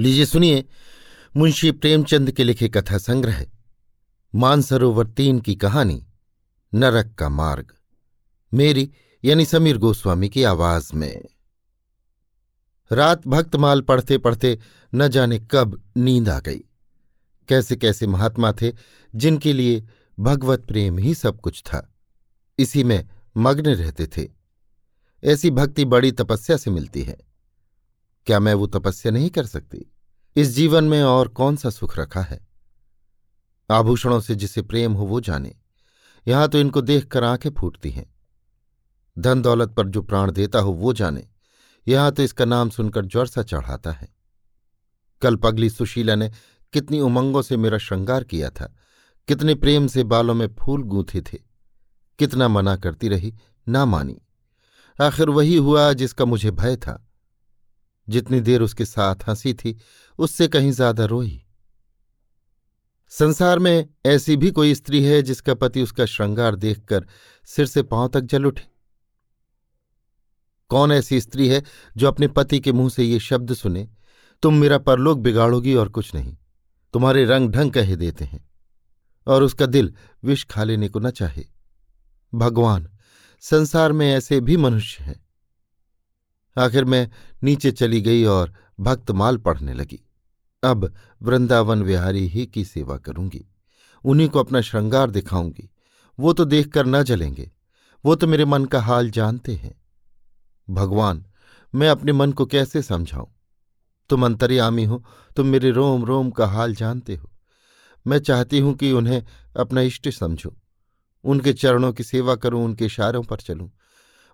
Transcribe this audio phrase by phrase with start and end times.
[0.00, 0.64] लीजिए सुनिए,
[1.36, 3.46] मुंशी प्रेमचंद के लिखे कथा संग्रह
[4.34, 6.06] मानसरोवर तीन की कहानी,
[6.74, 7.74] नरक का मार्ग,
[8.54, 8.90] मेरी
[9.24, 11.24] यानी समीर गोस्वामी की आवाज़ में।
[12.92, 14.58] रात भक्तमाल पढ़ते पढ़ते
[14.94, 16.60] न जाने कब नींद आ गई।
[17.48, 18.72] कैसे कैसे महात्मा थे,
[19.14, 19.88] जिनके लिए
[20.20, 21.94] भगवत प्रेम ही सब कुछ था।
[22.58, 24.28] इसी में मग्न रहते थे।
[25.24, 27.27] ऐसी भक्ति बड़ी तपस्या से मिलती है।
[28.28, 29.94] क्या मैं वो तपस्या नहीं कर सकती?
[30.36, 32.48] इस जीवन में और कौन सा सुख रखा है?
[33.70, 35.56] आभूषणों से जिसे प्रेम हो वो जाने।
[36.28, 38.14] यहाँ तो इनको देखकर आँखें फूटती हैं।
[39.18, 41.28] धन दौलत पर जो प्राण देता हो वो जाने।
[41.88, 44.08] यहाँ तो इसका नाम सुनकर ज्वर सा चढ़ाता है।
[45.22, 46.32] कल पगली सुशीला ने
[46.72, 48.76] कितनी उमंगों से मेरा श्रृंगार किया था।
[49.28, 51.38] कितने प्रेम से बालों में फूल गूंथे थे।
[52.18, 53.34] कितना मना करती रही,
[53.68, 54.22] ना मानी।
[55.00, 57.04] आखिर वही हुआ जिसका मुझे भय था।
[58.08, 59.76] जितनी देर उसके साथ हँसी थी,
[60.18, 61.42] उससे कहीं ज़्यादा रोई।
[63.12, 67.06] संसार में ऐसी भी कोई स्त्री है जिसका पति उसका श्रृंगार देखकर
[67.48, 68.66] सिर से पाँव तक जल उठे।
[70.70, 71.62] कौन ऐसी स्त्री है
[71.96, 73.88] जो अपने पति के मुँह से ये शब्द सुने,
[74.42, 76.36] तुम मेरा परलोक बिगाड़ोगी और कुछ नहीं,
[76.94, 78.44] तुम्हारे रंग ढंग कहे देते हैं,
[79.26, 81.44] और उसका दिल विष खा लेने को न चाहे।
[82.32, 82.88] भगवान,
[83.42, 85.20] संसार में ऐसे भी मनुष्य हैं।
[86.58, 87.10] आखिर मैं
[87.42, 90.00] नीचे चली गई और भक्तमाल पढ़ने लगी।
[90.64, 93.46] अब वृंदावन विहारी ही की सेवा करूँगी।
[94.04, 95.70] उन्हीं को अपना श्रृंगार दिखाऊँगी।
[96.20, 97.50] वो तो देखकर न जलेंगे।
[98.04, 99.82] वो तो मेरे मन का हाल जानते हैं।
[100.70, 101.26] भगवान,
[101.74, 103.26] मैं अपने मन को कैसे समझाऊं?
[104.08, 105.04] तुम अंतर्यामी हो,
[105.36, 107.30] तुम मेरे रोम रोम का हाल जानते हो।
[108.06, 109.24] मैं चाहती हूँ कि उन्हें
[109.56, 110.50] अपना इष्ट समझूं।
[111.24, 113.70] उनके चरणों की सेवा करूँ, उनके इशारों पर चलूँ।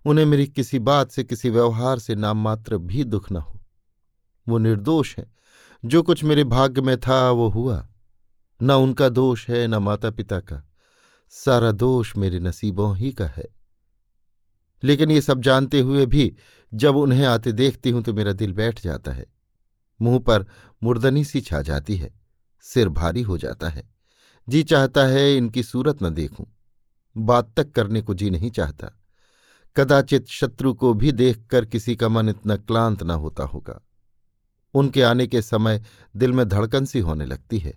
[0.05, 3.61] उन्हें मेरी किसी बात से, किसी व्यवहार से नाम मात्र भी दुख न हो।
[4.49, 5.33] वो निर्दोष है।
[5.85, 7.89] जो कुछ मेरे भाग्य में था, वो हुआ।
[8.63, 10.69] न उनका दोष है, न माता पिता का।
[11.31, 13.45] सारा दोष मेरे नसीबों ही का है।
[14.83, 16.37] लेकिन ये सब जानते हुए भी
[16.75, 19.27] जब उन्हें आते देखती हूँ तो मेरा दिल बैठ जाता है।
[20.03, 20.47] मुँह पर
[20.83, 22.21] मुर्दनी सी छा जाती है।
[22.63, 23.91] सिर भारी हो जाता है।
[24.49, 26.47] जी चाहता है, इनकी सूरत न देखूँ।
[27.17, 29.01] बात तक करने को जी नहीं चाहता।
[29.77, 33.81] कदाचित शत्रु को भी देखकर किसी का मन इतना क्लांत न होता होगा।
[34.75, 35.83] उनके आने के समय
[36.15, 37.75] दिल में धड़कन सी होने लगती है।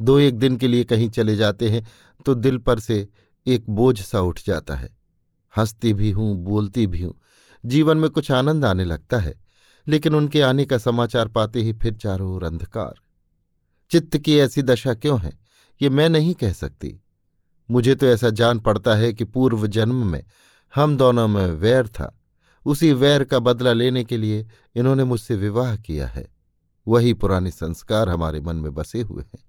[0.00, 1.86] दो एक दिन के लिए कहीं चले जाते हैं
[2.26, 3.08] तो दिल पर से
[3.46, 4.96] एक बोझ सा उठ जाता है।
[5.54, 7.14] हंसती भी हूँ, बोलती भी हूँ,
[7.64, 9.34] जीवन में कुछ आनंद आने लगता है,
[9.86, 12.94] लेकिन उनके आने का समाचार पाते ही फिर चारों ओर अंधकार।
[13.90, 15.32] चित्त की ऐसी दशा क्यों है?
[15.80, 17.00] ये मैं नहीं कह सकती।
[17.68, 20.24] मुझे तो ऐसा जान पड़ता है कि पूर्व जन्म में
[20.74, 22.20] हम दोनों में वैर था।
[22.66, 26.34] उसी वैर का बदला लेने के लिए इन्होंने मुझसे विवाह किया है।
[26.88, 29.44] वही पुराने संस्कार हमारे मन में बसे हुए हैं।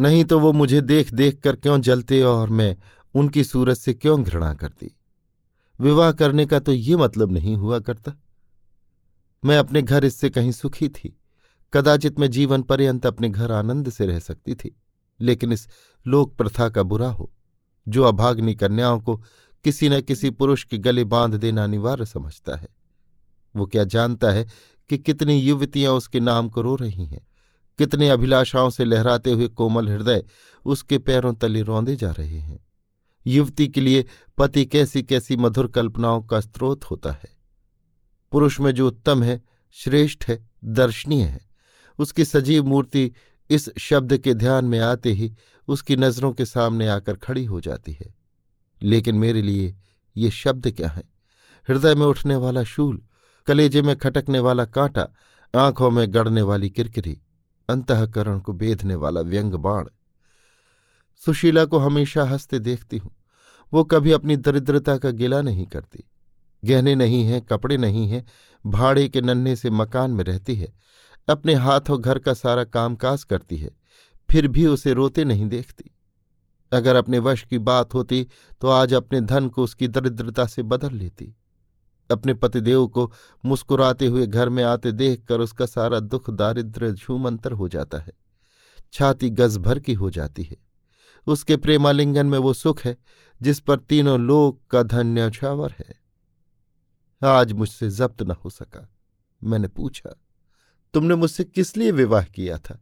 [0.00, 2.76] नहीं तो वो मुझे देख देख कर क्यों जलते और मैं
[3.14, 4.96] उनकी सूरत से क्यों घृणा करती?
[5.80, 8.12] विवाह करने का तो ये मतलब नहीं हुआ करता।
[9.44, 11.20] मैं अपने घर इससे कहीं सुखी थी।
[11.74, 14.80] कदाचित मैं जीवन पर्यंत अपने घर आनंद से रह सकती थी।
[15.20, 15.68] लेकिन इस
[16.06, 17.32] लोक प्रथा का बुरा हो,
[17.88, 19.22] जो अभाग्नि कन्याओं को
[19.64, 22.68] किसी न किसी पुरुष के गले बाँध देना अनिवार्य समझता है।
[23.54, 24.46] वो क्या जानता है
[24.90, 27.26] कि कितनी युवतियाँ उसके नाम को रो रही हैं,
[27.78, 30.24] कितने अभिलाषाओं से लहराते हुए कोमल हृदय
[30.64, 32.58] उसके पैरों तले रौंदे जा रहे हैं।
[33.26, 34.04] युवती के लिए
[34.38, 37.28] पति कैसी कैसी मधुर कल्पनाओं का स्रोत होता है।
[38.32, 39.40] पुरुष में जो उत्तम है,
[39.76, 41.40] श्रेष्ठ है, दर्शनीय है,
[41.98, 43.10] उसकी सजीव मूर्ति
[43.50, 45.32] इस शब्द के ध्यान में आते ही
[45.68, 48.19] उसकी नज़रों के सामने आकर खड़ी हो जाती है।
[48.82, 49.76] लेकिन मेरे लिए
[50.16, 51.02] ये शब्द क्या है?
[51.68, 53.02] हृदय में उठने वाला शूल,
[53.46, 55.14] कलेजे में खटकने वाला कांटा,
[55.56, 57.20] आँखों में गड़ने वाली किरकिरी,
[57.68, 59.84] अंतकरण को बेधने वाला व्यंग बाण।
[61.16, 63.10] सुशीला को हमेशा हँसते देखती हूँ।
[63.72, 66.04] वो कभी अपनी दरिद्रता का गिला नहीं करती।
[66.64, 68.26] गहने नहीं हैं, कपड़े नहीं हैं,
[68.66, 70.72] भाड़े के नन्हे से मकान में रहती है।
[71.28, 73.70] अपने हाथों घर का सारा कामकाज करती है।
[74.30, 75.90] फिर भी उसे रोते नहीं देखती।
[76.72, 78.26] अगर अपने वश की बात होती
[78.60, 81.34] तो आज अपने धन को उसकी दरिद्रता से बदल लेती।
[82.10, 83.10] अपने पतिदेव को
[83.44, 88.12] मुस्कुराते हुए घर में आते देखकर उसका सारा दुख दारिद्र झूमंतर हो जाता है।
[88.92, 90.56] छाती गज भर की हो जाती है।
[91.26, 92.96] उसके प्रेमालिंगन में वो सुख है,
[93.40, 95.94] जिस पर तीनों लोक का धन्य छावर है।
[97.22, 98.88] आज मुझसे जब्त न हो सका।
[99.42, 100.14] मैंने पूछा,
[100.94, 102.78] तुमने मुझसे किस लिए विवाह किया था?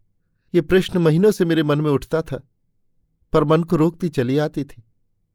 [0.54, 2.40] ये प्रश्न महीनों से मेरे मन में उठता था।
[3.32, 4.82] पर मन को रोकती चली आती थी।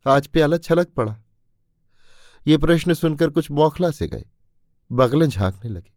[0.07, 1.17] आज प्याला छलक पड़ा।
[2.47, 4.25] ये प्रश्न सुनकर कुछ मौखला से गए।
[4.91, 5.93] बगलें झांकने लगे।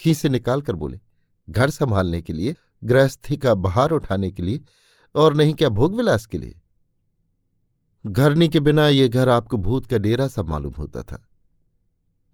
[0.00, 1.00] खी से निकाल कर बोले,
[1.50, 2.54] घर संभालने के लिए,
[2.84, 4.60] गृहस्थी का बहार उठाने के लिए,
[5.14, 6.60] और नहीं क्या भोग विलास के लिए?
[8.06, 11.28] घरनी के बिना ये घर आपको भूत का डेरा सा मालूम होता था।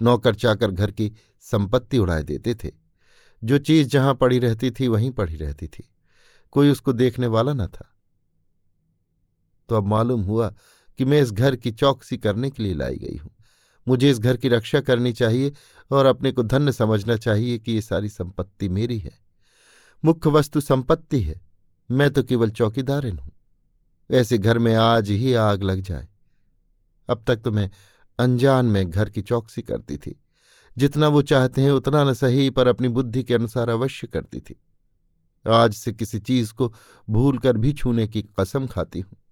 [0.02, 2.70] नौकर चाकर घर की संपत्ति उड़ाए देते थे।
[3.44, 5.88] जो चीज़ जहाँ पड़ी रहती थी, वहीं पड़ी रहती थी।
[6.50, 7.93] कोई उसको देखने वाला न था।
[9.68, 10.54] तो अब मालूम हुआ
[10.98, 13.30] कि मैं इस घर की चौकसी करने के लिए लाई गई हूँ।
[13.88, 15.52] मुझे इस घर की रक्षा करनी चाहिए
[15.90, 19.18] और अपने को धन्य समझना चाहिए कि ये सारी संपत्ति मेरी है।
[20.04, 21.40] मुख्य वस्तु संपत्ति है।
[21.90, 23.32] मैं तो केवल चौकीदारिन हूँ।
[24.10, 26.08] ऐसे घर में आज ही आग लग जाए।
[27.08, 27.70] अब तक तो मैं
[28.18, 30.20] अनजान में घर की चौकसी करती थी।
[30.78, 34.60] जितना वो चाहते हैं उतना न सही, पर अपनी बुद्धि के अनुसार अवश्य करती थी।
[35.48, 36.74] आज से किसी चीज़ को
[37.10, 39.23] भूल कर भी छूने की कसम खाती हूँ।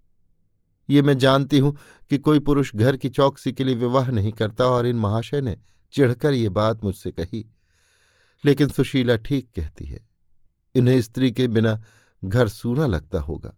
[0.88, 1.76] ये मैं जानती हूँ
[2.10, 5.56] कि कोई पुरुष घर की चौकसी के लिए विवाह नहीं करता और इन महाशय ने
[5.94, 7.44] चिढ़कर ये बात मुझसे कही।
[8.44, 10.00] लेकिन सुशीला ठीक कहती है,
[10.74, 11.82] इन्हें स्त्री के बिना
[12.22, 13.54] घर सूना लगता होगा।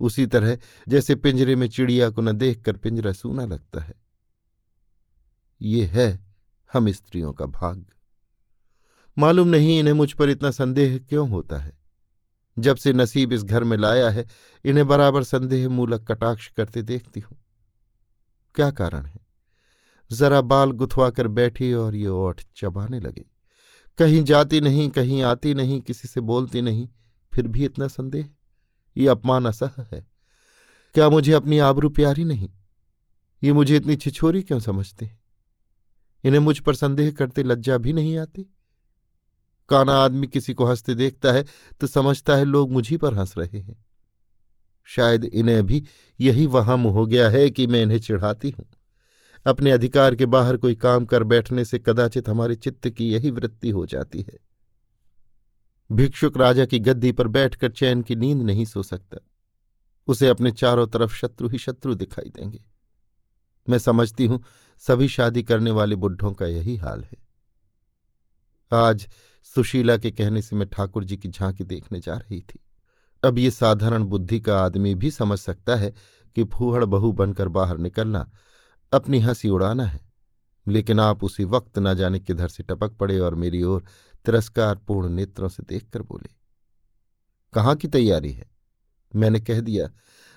[0.00, 0.58] उसी तरह
[0.88, 3.94] जैसे पिंजरे में चिड़िया को न देखकर पिंजरा सूना लगता है।
[5.60, 6.08] ये है
[6.70, 7.84] हम स्त्रियों का भाग।
[9.18, 11.79] मालूम नहीं इन्हें मुझ पर इतना संदेह क्यों होता है।
[12.60, 14.26] जब से नसीब इस घर में लाया है,
[14.64, 17.38] इन्हें बराबर संदेह मूलक कटाक्ष करते देखती हूँ।
[18.54, 19.20] क्या कारण है?
[20.12, 23.24] जरा बाल गुथवा कर बैठी और ये ओठ चबाने लगे।
[23.98, 26.88] कहीं जाती नहीं, कहीं आती नहीं, किसी से बोलती नहीं,
[27.34, 28.30] फिर भी इतना संदेह?
[28.96, 30.06] ये अपमान असह है।
[30.94, 32.50] क्या मुझे अपनी आबरू प्यारी नहीं?
[33.42, 35.20] ये मुझे इतनी छिछोरी क्यों समझते हैं?
[36.24, 38.54] इन्हें मुझ पर संदेह करते लज्जा भी नहीं आती?
[39.70, 41.44] काना आदमी किसी को हँसते देखता है
[41.80, 43.84] तो समझता है लोग मुझी पर हंस रहे हैं।
[44.84, 45.84] शायद इन्हें भी
[46.20, 48.66] यही वहम हो गया है कि मैं इन्हें चिढ़ाती हूँ।
[49.46, 53.70] अपने अधिकार के बाहर कोई काम कर बैठने से कदाचित हमारे चित्त की यही वृत्ति
[53.70, 54.38] हो जाती है।
[55.92, 59.18] भिक्षुक राजा की गद्दी पर बैठकर चैन की नींद नहीं सो सकता।
[60.08, 62.60] उसे अपने चारों तरफ़ शत्रु ही शत्रु दिखाई देंगे।
[63.68, 64.44] मैं समझती हूँ,
[64.78, 67.16] सभी शादी करने वाले बुढ़ों का यही हाल है।
[68.72, 69.08] आज
[69.44, 72.58] सुशीला के कहने से मैं ठाकुर जी की झांकी देखने जा रही थी।
[73.22, 75.92] अब ये साधारण बुद्धि का आदमी भी समझ सकता है
[76.36, 78.30] कि फूहड़ बहू बनकर बाहर निकलना
[78.92, 80.00] अपनी हँसी उड़ाना है।
[80.66, 83.84] लेकिन आप उसी वक्त न जाने किधर से टपक पड़े और मेरी ओर
[84.24, 86.28] तिरस्कारपूर्ण नेत्रों से देखकर बोले,
[87.52, 88.50] कहाँ की तैयारी है?
[89.12, 89.88] मैंने कह दिया,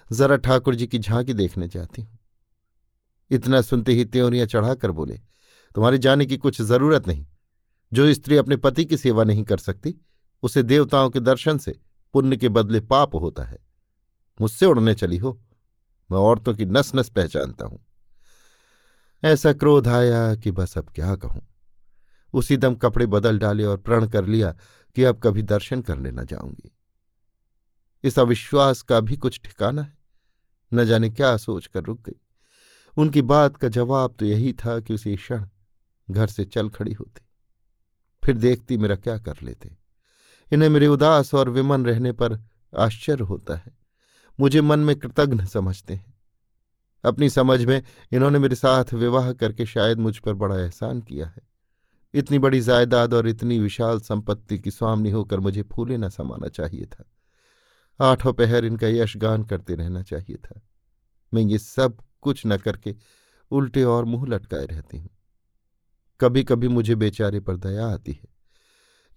[0.10, 2.20] जरा ठाकुर जी की झांकी देखने जाती हूँ।
[3.32, 5.20] इतना सुनते ही त्योरियाँ चढ़ाकर बोले,
[5.76, 7.26] तुम्हारे जाने की कुछ ज़रूरत नहीं।
[7.94, 9.96] जो स्त्री अपने पति की सेवा नहीं कर सकती,
[10.44, 11.80] उसे देवताओं के दर्शन से
[12.14, 13.58] पुण्य के बदले पाप होता है।
[14.42, 15.42] मुझसे उड़ने चली हो,
[16.12, 17.86] मैं औरतों की नस नस पहचानता हूँ।
[19.24, 21.48] ऐसा क्रोध आया कि बस अब क्या कहूँ।
[22.34, 24.56] उसी दम कपड़े बदल डाले और प्रण कर लिया
[24.96, 26.78] कि अब कभी दर्शन करने न जाऊँगी।
[28.04, 29.98] इस अविश्वास का भी कुछ ठिकाना है।
[30.74, 32.22] न जाने क्या सोच कर रुक गई।
[32.98, 35.46] उनकी बात का जवाब तो यही था कि उसी क्षण
[36.12, 37.26] घर से चल खड़ी होती।
[38.24, 39.78] फिर देखती मेरा क्या कर लेते।
[40.52, 42.44] इन्हें मेरे उदास और विमन रहने पर
[42.78, 43.78] आश्चर्य होता है।
[44.40, 46.14] मुझे मन में कृतघ्न समझते हैं।
[47.06, 51.42] अपनी समझ में इन्होंने मेरे साथ विवाह करके शायद मुझ पर बड़ा एहसान किया है।
[52.14, 56.86] इतनी बड़ी जायदाद और इतनी विशाल संपत्ति की स्वामी होकर मुझे फूले न समाना चाहिए
[56.86, 57.04] था।
[58.00, 60.62] आठों पहर इनका यशगान करते रहना चाहिए था।
[61.34, 62.96] मैं ये सब कुछ न करके
[63.52, 65.13] उल्टे और मुँह लटकाए रहती हूँ।
[66.24, 68.30] कभी कभी मुझे बेचारे पर दया आती है।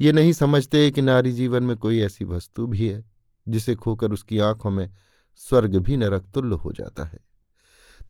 [0.01, 3.05] ये नहीं समझते कि नारी जीवन में कोई ऐसी वस्तु भी है,
[3.49, 4.91] जिसे खोकर उसकी आँखों में
[5.37, 7.19] स्वर्ग भी नरक तुल्य हो जाता है।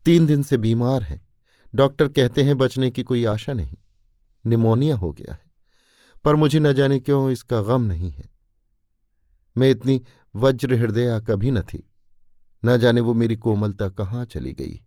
[0.05, 1.27] तीन दिन से बीमार है।
[1.75, 3.77] डॉक्टर कहते हैं बचने की कोई आशा नहीं।
[4.45, 5.51] निमोनिया हो गया है।
[6.23, 8.29] पर मुझे न जाने क्यों इसका गम नहीं है।
[9.57, 10.01] मैं इतनी
[10.35, 11.91] वज्र हृदया कभी न थी।
[12.65, 14.81] न जाने वो मेरी कोमलता कहाँ चली गई।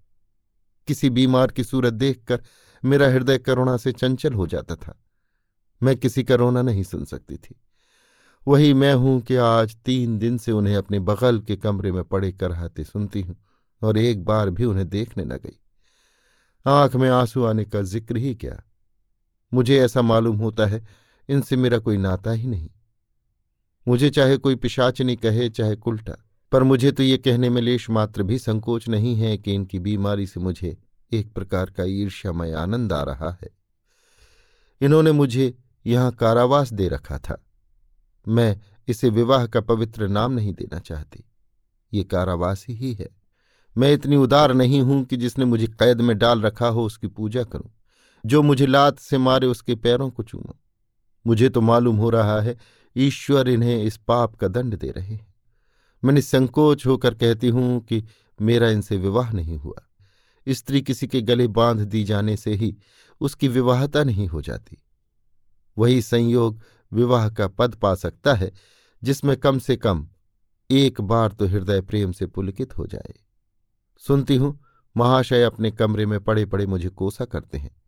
[0.87, 2.43] किसी बीमार की सूरत देखकर
[2.85, 5.05] मेरा हृदय करुणा से चंचल हो जाता था।
[5.83, 7.61] मैं किसी का रोना नहीं सुन सकती थी।
[8.49, 12.33] वही मैं हूँ कि आज तीन दिन से उन्हें अपने बगल के कमरे में पड़े
[12.33, 13.37] कराहते सुनती हूँ
[13.83, 15.61] और एक बार भी उन्हें देखने न गई।
[16.67, 18.63] आँख में आँसू आने का ज़िक्र ही क्या?
[19.55, 20.87] मुझे ऐसा मालूम होता है,
[21.29, 22.71] इनसे मेरा कोई नाता ही नहीं।
[23.89, 26.17] मुझे चाहे कोई पिशाचनी कहे, चाहे कुल्टा,
[26.53, 30.27] पर मुझे तो ये कहने में लेश मात्र भी संकोच नहीं है कि इनकी बीमारी
[30.27, 30.77] से मुझे
[31.13, 33.51] एक प्रकार का ईर्ष्यामय आनंद आ रहा है।
[34.81, 35.55] इन्होंने मुझे
[35.87, 37.47] यहाँ कारावास दे रखा था।
[38.29, 41.25] मैं इसे विवाह का पवित्र नाम नहीं देना चाहती।
[41.95, 43.09] ये कारावास ही है।
[43.79, 47.45] मैं इतनी उदार नहीं हूँ कि जिसने मुझे कैद में डाल रखा हो उसकी पूजा
[47.45, 47.71] करूँ।
[48.27, 50.59] जो मुझे लात से मारे उसके पैरों को चूमो।
[51.27, 52.57] मुझे तो मालूम हो रहा है
[52.97, 55.35] ईश्वर इन्हें इस पाप का दंड दे रहे हैं।
[56.05, 58.05] मैं निसंकोच होकर कहती हूँ कि
[58.41, 59.90] मेरा इनसे विवाह नहीं हुआ।
[60.51, 62.77] स्त्री किसी के गले बाँध दी जाने से ही
[63.21, 64.83] उसकी विवाहता नहीं हो जाती।
[65.79, 66.61] वही संयोग
[66.93, 68.53] विवाह का पद पा सकता है,
[69.05, 70.09] जिसमें कम से कम
[70.71, 73.15] एक बार तो हृदय प्रेम से पुलकित हो जाए।
[73.99, 74.61] सुनती हूँ,
[74.97, 77.83] महाशय अपने कमरे में पड़े पड़े मुझे कोसा करते हैं।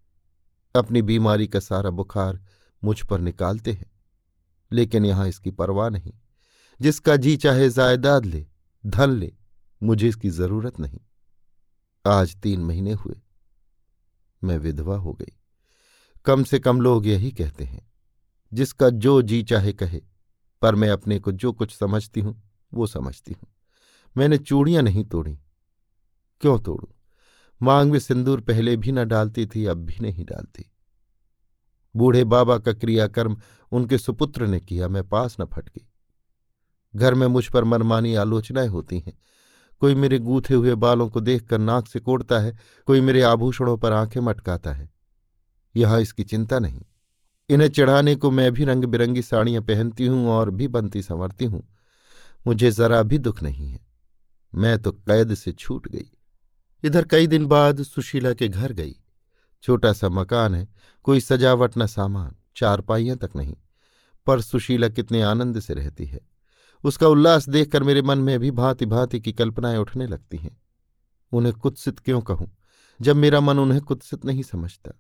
[0.76, 2.44] अपनी बीमारी का सारा बुखार
[2.84, 3.92] मुझ पर निकालते हैं।
[4.72, 6.12] लेकिन यहाँ इसकी परवाह नहीं।
[6.80, 8.46] जिसका जी चाहे जायदाद ले,
[8.86, 9.32] धन ले,
[9.82, 11.00] मुझे इसकी ज़रूरत नहीं।
[12.06, 13.20] आज तीन महीने हुए।
[14.44, 15.38] मैं विधवा हो गई।
[16.24, 17.92] कम से कम लोग यही कहते हैं,
[18.52, 20.02] जिसका जो जी चाहे कहे,
[20.62, 23.54] पर मैं अपने को जो कुछ समझती हूँ, वो समझती हूँ।
[24.16, 25.38] मैंने चूड़ियाँ नहीं तोड़ी।
[26.40, 26.94] क्यों तोड़ू?
[27.62, 30.72] मांग में सिंदूर पहले भी न डालती थी, अब भी नहीं डालती।
[31.96, 33.36] बूढ़े बाबा का क्रियाकर्म
[33.72, 35.90] उनके सुपुत्र ने किया, मैं पास न फटकी।
[36.96, 39.18] घर में मुझ पर मनमानी आलोचनाएँ होती हैं
[39.82, 43.92] कोई मेरे गूथे हुए बालों को देखकर नाक से कोड़ता है, कोई मेरे आभूषणों पर
[43.92, 44.90] आँखें मटकाता है।
[45.76, 46.82] यहाँ इसकी चिंता नहीं।
[47.48, 51.68] इन्हें चढ़ाने को मैं भी रंग बिरंगी साड़ियाँ पहनती हूँ और भी बनती संवरती हूँ।
[52.46, 53.80] मुझे जरा भी दुख नहीं है।
[54.54, 56.10] मैं तो कैद से छूट गई।
[56.84, 58.94] इधर कई दिन बाद सुशीला के घर गई।
[59.62, 60.68] छोटा सा मकान है,
[61.02, 63.56] कोई सजावट न सामान, चारपाइयाँ तक नहीं।
[64.26, 66.31] पर सुशीला कितने आनंद से रहती है।
[66.84, 70.62] उसका उल्लास देखकर मेरे मन में भी भांति भांति की कल्पनाएँ उठने लगती हैं।
[71.32, 72.56] उन्हें कुत्सित क्यों कहूँ,
[73.00, 74.92] जब मेरा मन उन्हें कुत्सित नहीं समझता?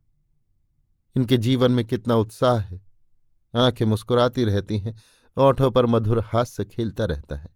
[1.16, 2.82] इनके जीवन में कितना उत्साह है।
[3.56, 4.96] आँखें मुस्कुराती रहती हैं,
[5.36, 7.48] ओठों पर मधुर हास्य खेलता रहता है।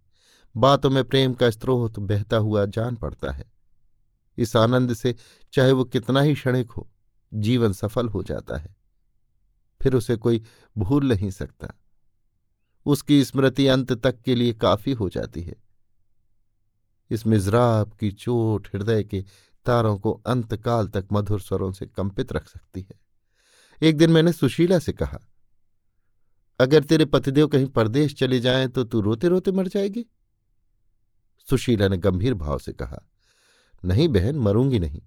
[0.57, 3.53] बातों में प्रेम का स्त्रोत बहता हुआ जान पड़ता है।
[4.39, 5.15] इस आनंद से
[5.53, 6.91] चाहे वो कितना ही क्षणिक हो,
[7.35, 8.77] जीवन सफल हो जाता है।
[9.83, 10.43] फिर उसे कोई
[10.79, 11.69] भूल नहीं सकता।
[12.87, 15.57] उसकी स्मृति अंत तक के लिए काफ़ी हो जाती है।
[17.11, 19.25] इस मिजराब की चोट हृदय के
[19.67, 23.01] तारों को अंतकाल तक मधुर स्वरों से कंपित रख सकती है।
[23.83, 25.19] एक दिन मैंने सुशीला से कहा,
[26.61, 30.07] अगर तेरे पतिदेव कहीं परदेश चले जाएँ तो तू रोते रोते मर जाएगी?
[31.49, 33.03] सुशीला ने गंभीर भाव से कहा,
[33.85, 35.03] नहीं बहन, मरूँगी नहीं।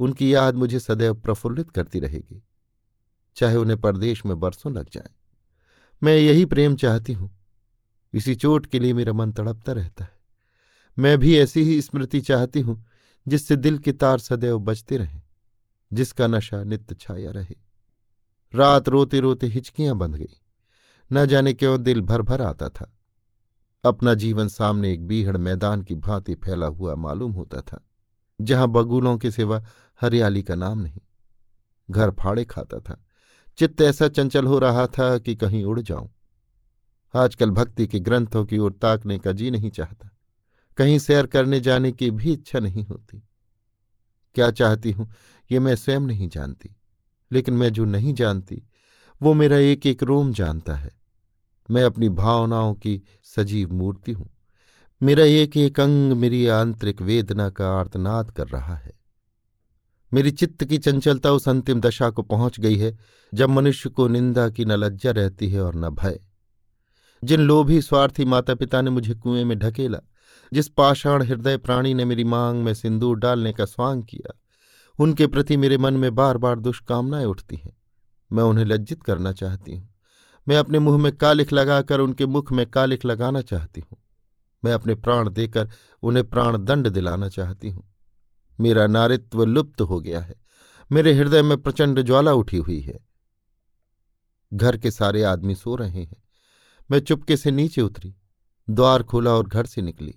[0.00, 2.42] उनकी याद मुझे सदैव प्रफुल्लित करती रहेगी।
[3.36, 5.10] चाहे उन्हें परदेश में बरसों लग जाए।
[6.02, 7.30] मैं यही प्रेम चाहती हूँ।
[8.12, 10.20] इसी चोट के लिए मेरा मन तड़पता रहता है।
[10.96, 12.84] मैं भी ऐसी ही स्मृति चाहती हूँ,
[13.26, 15.22] जिससे दिल के तार सदैव बजते रहें,
[15.90, 17.56] जिसका नशा नित्य छाया रहे।
[18.54, 20.34] रात रोते रोते हिचकियाँ बंध गई।
[21.10, 22.92] न जाने क्यों दिल भर भर आता था।
[23.84, 27.80] अपना जीवन सामने एक बीहड़ मैदान की भांति फैला हुआ मालूम होता था,
[28.40, 29.62] जहाँ बगुलों के सिवा
[30.00, 31.00] हरियाली का नाम नहीं,
[31.90, 33.02] घर फाड़े खाता था।
[33.56, 36.10] चित्त ऐसा चंचल हो रहा था कि कहीं उड़ जाऊँ।
[37.14, 40.10] आजकल भक्ति के ग्रंथों की ओर ताकने का जी नहीं चाहता।
[40.76, 43.22] कहीं सैर करने जाने की भी इच्छा नहीं होती।
[44.34, 45.12] क्या चाहती हूँ?
[45.52, 46.76] ये मैं स्वयं नहीं जानती।
[47.32, 48.62] लेकिन मैं जो नहीं जानती,
[49.22, 50.90] वो मेरा एक एक रोम जानता है।
[51.70, 54.30] मैं अपनी भावनाओं की सजीव मूर्ति हूँ।
[55.02, 59.01] मेरा एक एक अंग मेरी आंतरिक वेदना का आर्तनाद कर रहा है।
[60.14, 62.98] मेरी चित्त की चंचलता उस अंतिम दशा को पहुँच गई है,
[63.34, 66.20] जब मनुष्य को निंदा की न लज्जा रहती है और न भय।
[67.24, 69.98] जिन लोभी स्वार्थी माता पिता ने मुझे कुएँ में ढकेला,
[70.52, 74.40] जिस पाषाण हृदय प्राणी ने मेरी मांग में सिंदूर डालने का स्वांग किया,
[74.98, 77.76] उनके प्रति मेरे मन में बार बार दुष्कामनाएँ उठती हैं।
[78.32, 79.94] मैं उन्हें लज्जित करना चाहती हूँ।
[80.48, 83.98] मैं अपने मुँह में कालिख लगाकर उनके मुख में कालिख लगाना चाहती हूँ।
[84.64, 85.70] मैं अपने प्राण देकर
[86.02, 87.91] उन्हें प्राण दंड दिलाना चाहती हूँ।
[88.60, 90.34] मेरा नारित्व लुप्त हो गया है।
[90.92, 93.08] मेरे हृदय में प्रचंड ज्वाला उठी हुई है।
[94.54, 96.22] घर के सारे आदमी सो रहे हैं।
[96.90, 98.16] मैं चुपके से नीचे उतरी,
[98.70, 100.14] द्वार खोला और घर से निकली।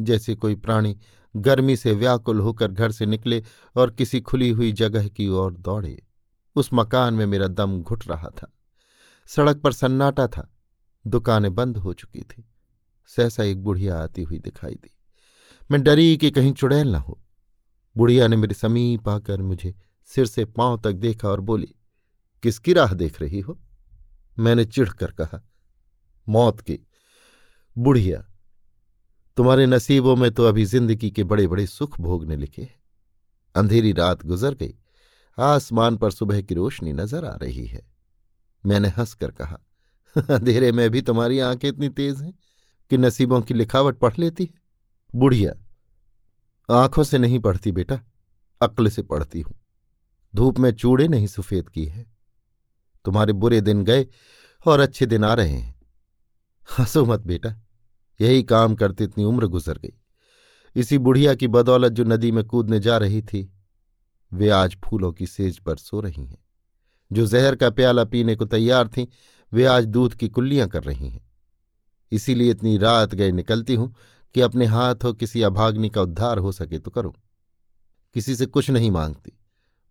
[0.00, 0.98] जैसे कोई प्राणी
[1.36, 3.44] गर्मी से व्याकुल होकर घर से निकले
[3.76, 6.06] और किसी खुली हुई जगह की ओर दौड़े।
[6.56, 8.52] उस मकान में मेरा दम घुट रहा था।
[9.26, 10.54] सड़क पर सन्नाटा था।
[11.06, 12.48] दुकानें बंद हो चुकी थी।
[13.06, 14.94] सहसा एक बुढ़िया आती हुई दिखाई दी।
[15.70, 17.23] मैं डरी कि कहीं चुड़ैल न हो।
[17.96, 19.74] बुढ़िया ने मेरे समीप आकर मुझे
[20.10, 21.74] सिर से पाँव तक देखा और बोली,
[22.42, 23.58] किसकी राह देख रही हो?
[24.38, 25.42] मैंने चिढ़कर कहा,
[26.26, 26.78] मौत की।
[27.76, 28.24] बुढ़िया,
[29.36, 32.82] तुम्हारे नसीबों में तो अभी ज़िंदगी के बड़े बड़े सुख भोगने लिखे हैं।
[33.54, 34.74] अंधेरी रात गुजर गई,
[35.38, 37.82] आसमान पर सुबह की रोशनी नज़र आ रही है।
[38.64, 39.58] मैंने हंसकर कहा,
[40.16, 42.32] अंधेरे में भी तुम्हारी आँखें इतनी तेज हैं
[42.90, 44.60] कि नसीबों की लिखावट पढ़ लेती है।
[45.12, 45.54] बुढ़िया
[46.70, 48.00] आँखों से नहीं पढ़ती बेटा,
[48.60, 49.54] अक्ल से पढ़ती हूँ।
[50.36, 52.06] धूप में चूड़े नहीं सफ़ेद की है।
[53.04, 54.06] तुम्हारे बुरे दिन गए
[54.66, 55.80] और अच्छे दिन आ रहे हैं।
[56.78, 57.56] हंसो मत बेटा,
[58.20, 59.92] यही काम करते इतनी उम्र गुजर गई।
[60.76, 63.52] इसी बुढ़िया की बदौलत जो नदी में कूदने जा रही थी,
[64.32, 66.44] वे आज फूलों की सेज पर सो रही हैं।
[67.12, 69.06] जो जहर का प्याला पीने को तैयार थीं,
[69.52, 71.30] वे आज दूध की कुल्लियाँ कर रही हैं।
[72.12, 73.94] इसीलिए इतनी रात गए निकलती हूँ
[74.34, 77.14] कि अपने हाथों किसी अभाग्नि का उद्धार हो सके तो करो।
[78.14, 79.38] किसी से कुछ नहीं मांगती।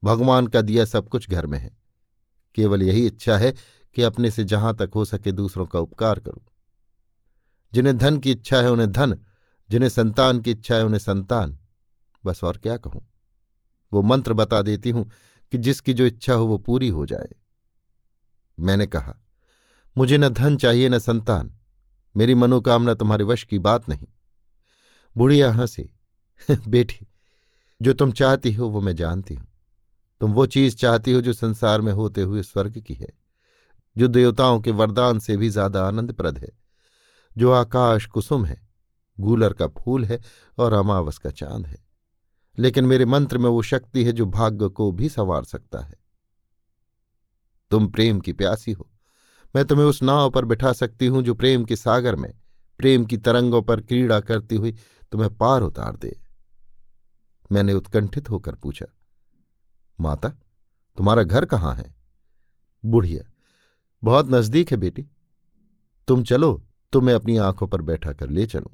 [0.03, 1.77] भगवान का दिया सब कुछ घर में है।
[2.55, 3.53] केवल यही इच्छा है
[3.95, 6.45] कि अपने से जहाँ तक हो सके दूसरों का उपकार करूँ।
[7.73, 9.19] जिन्हें धन की इच्छा है उन्हें धन,
[9.69, 11.59] जिन्हें संतान की इच्छा है उन्हें संतान।
[12.25, 13.09] बस और क्या कहूँ?
[13.93, 15.11] वो मंत्र बता देती हूँ
[15.51, 17.29] कि जिसकी जो इच्छा हो वो पूरी हो जाए।
[18.59, 19.15] मैंने कहा,
[19.97, 21.55] मुझे न धन चाहिए न संतान।
[22.17, 24.07] मेरी मनोकामना तुम्हारे वश की बात नहीं।
[25.17, 25.93] बुढ़िया हँसी।
[26.67, 27.07] बेटी,
[27.81, 29.47] जो तुम चाहती हो, वो मैं जानती हूँ।
[30.21, 33.09] तुम वो चीज़ चाहती हो, जो संसार में होते हुए स्वर्ग की है,
[33.97, 36.49] जो देवताओं के वरदान से भी ज़्यादा आनंदप्रद है,
[37.37, 38.67] जो आकाश कुसुम है,
[39.19, 40.21] गूलर का फूल है
[40.57, 41.85] और अमावस का चाँद है।
[42.59, 45.93] लेकिन मेरे मंत्र में वो शक्ति है, जो भाग्य को भी संवार सकता है।
[47.71, 48.89] तुम प्रेम की प्यासी हो।
[49.55, 52.33] मैं तुम्हें उस नाव पर बिठा सकती हूँ, जो प्रेम के सागर में
[52.79, 54.75] प्रेम की तरंगों पर क्रीड़ा करती हुई
[55.11, 56.15] तुम्हें पार उतार दे।
[57.51, 58.85] मैंने उत्कंठित होकर पूछा,
[59.99, 60.29] माता,
[60.97, 61.93] तुम्हारा घर कहाँ है?
[62.83, 63.23] बुढ़िया,
[64.03, 65.05] बहुत नज़दीक है बेटी।
[66.07, 66.63] तुम चलो
[66.93, 68.71] तो मैं अपनी आँखों पर बैठा कर ले चलूँ।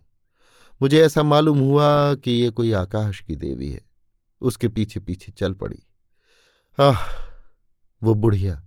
[0.81, 3.81] मुझे ऐसा मालूम हुआ कि ये कोई आकाश की देवी है।
[4.41, 5.81] उसके पीछे पीछे चल पड़ी।
[6.77, 6.97] आह,
[8.01, 8.61] वो बुढ़िया,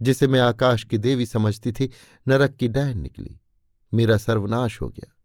[0.00, 1.90] जिसे मैं आकाश की देवी समझती थी,
[2.26, 3.39] नरक की डैन निकली।
[3.94, 5.16] मेरा सर्वनाश हो गया।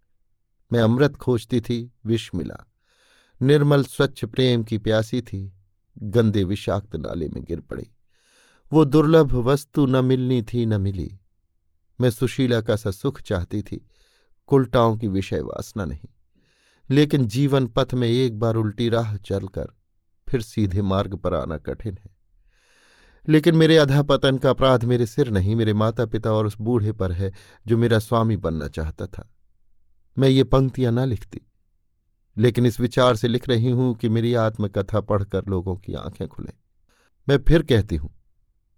[0.74, 2.72] मैं अमृत खोजती थी, विष मिला।
[3.42, 5.54] निर्मल स्वच्छ प्रेम की प्यासी थी,
[5.98, 7.92] गंदे विषाक्त नाले में गिर पड़ी।
[8.74, 11.20] वो दुर्लभ वस्तु न मिलनी थी, न मिली।
[12.02, 13.88] मैं सुशीला का सा सुख चाहती थी,
[14.48, 16.10] कुलटाओं की विषय वासना नहीं।
[16.90, 19.68] लेकिन जीवन पथ में एक बार उल्टी राह चलकर
[20.30, 22.15] फिर सीधे मार्ग पर आना कठिन है।
[23.28, 27.12] लेकिन मेरे अधापतन का अपराध मेरे सिर नहीं, मेरे माता पिता और उस बूढ़े पर
[27.12, 27.32] है,
[27.66, 29.30] जो मेरा स्वामी बनना चाहता था।
[30.18, 31.42] मैं ये पंक्तियाँ ना लिखती,
[32.38, 36.54] लेकिन इस विचार से लिख रही हूँ कि मेरी आत्मकथा पढ़कर लोगों की आँखें खुले।
[37.28, 38.14] मैं फिर कहती हूँ,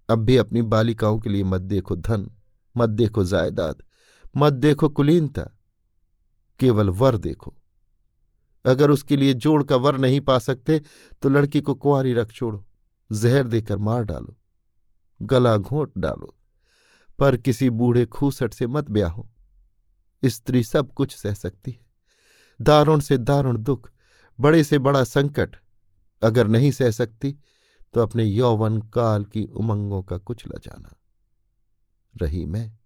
[0.09, 2.29] अब भी अपनी बालिकाओं के लिए मत देखो धन,
[2.75, 3.83] मत देखो जायदाद,
[4.35, 5.41] मत देखो कुलीनता,
[6.59, 7.53] केवल वर देखो।
[8.65, 10.81] अगर उसके लिए जोड़ का वर नहीं पा सकते
[11.21, 12.63] तो लड़की को कुआरी रख छोड़ो।
[13.09, 14.35] जहर देकर मार डालो,
[15.19, 16.33] गला घोंट डालो,
[17.19, 19.29] पर किसी बूढ़े खूसट से मत ब्याहो।
[20.23, 21.85] स्त्री सब कुछ सह सकती है।
[22.59, 23.89] दारुण से दारुण दुख,
[24.39, 25.55] बड़े से बड़ा संकट,
[26.21, 27.37] अगर नहीं सह सकती
[27.93, 30.95] तो अपने यौवन काल की उमंगों का कुछ ल जाना।
[32.13, 32.77] रही मैं,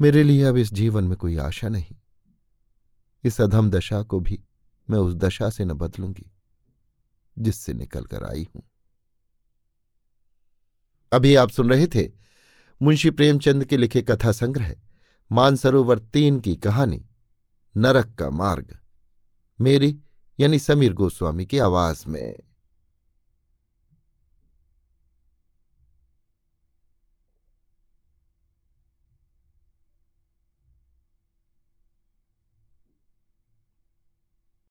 [0.00, 1.96] मेरे लिए अब इस जीवन में कोई आशा नहीं।
[3.24, 4.42] इस अधम दशा को भी
[4.88, 6.30] मैं उस दशा से न बदलूँगी,
[7.36, 8.62] जिससे निकल कर आई हूँ।
[11.12, 12.10] अभी आप सुन रहे थे
[12.82, 14.74] मुंशी प्रेमचंद के लिखे कथा संग्रह,
[15.32, 17.06] मानसरोवर तीन की कहानी,
[17.76, 18.78] नरक का मार्ग।
[19.60, 19.98] मेरी,
[20.40, 22.38] यानी समीर गोस्वामी की आवाज़ में।